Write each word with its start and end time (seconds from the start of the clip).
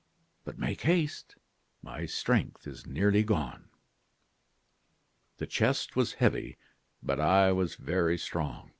But 0.43 0.57
make 0.57 0.81
haste; 0.81 1.35
my 1.83 2.07
strength 2.07 2.65
is 2.65 2.87
nearly 2.87 3.21
gone.' 3.23 3.69
"The 5.37 5.45
chest 5.45 5.95
was 5.95 6.13
heavy, 6.13 6.57
but 7.03 7.19
I 7.19 7.51
was 7.51 7.75
very 7.75 8.17
strong. 8.17 8.69